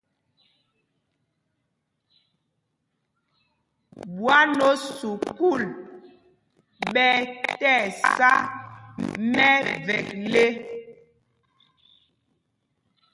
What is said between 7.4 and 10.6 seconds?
tí ɛsá mɛvekle.